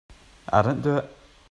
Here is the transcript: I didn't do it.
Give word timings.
I 0.51 0.63
didn't 0.63 0.81
do 0.81 0.97
it. 0.97 1.15